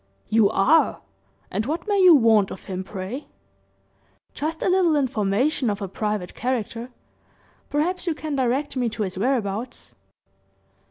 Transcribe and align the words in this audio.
"You 0.29 0.49
are! 0.49 0.99
And 1.51 1.67
what 1.67 1.87
may 1.87 2.01
you 2.01 2.15
want 2.15 2.49
of 2.49 2.63
him, 2.63 2.83
pray?" 2.83 3.27
"Just 4.33 4.63
a 4.63 4.67
little 4.67 4.95
information 4.95 5.69
of 5.69 5.79
a 5.79 5.87
private 5.87 6.33
character 6.33 6.89
perhaps 7.69 8.07
you 8.07 8.15
can 8.15 8.35
direct 8.35 8.75
me 8.75 8.89
to 8.89 9.03
his 9.03 9.15
whereabouts." 9.15 9.93